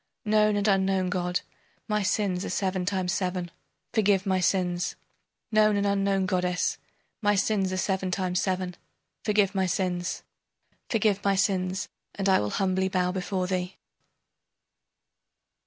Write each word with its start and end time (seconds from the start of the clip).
Known 0.25 0.55
and 0.55 0.67
unknown 0.67 1.09
god, 1.11 1.41
my 1.87 2.01
sins 2.01 2.43
are 2.43 2.49
seven 2.49 2.85
times 2.87 3.13
seven 3.13 3.51
forgive 3.93 4.25
my 4.25 4.39
sins! 4.39 4.95
Known 5.51 5.77
and 5.77 5.85
unknown 5.85 6.25
goddess, 6.25 6.79
my 7.21 7.35
sins 7.35 7.71
are 7.71 7.77
seven 7.77 8.09
times 8.09 8.41
seven 8.41 8.75
forgive 9.23 9.53
my 9.53 9.67
sins! 9.67 10.23
Forgive 10.89 11.23
my 11.23 11.35
sins, 11.35 11.87
and 12.15 12.27
I 12.27 12.39
will 12.39 12.49
humbly 12.49 12.89
bow 12.89 13.11
before 13.11 13.45
thee. 13.45 13.77